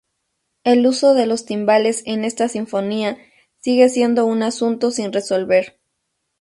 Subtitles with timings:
[0.63, 3.19] El uso de los timbales en esta sinfonía
[3.59, 5.79] sigue siendo un asunto sin resolver.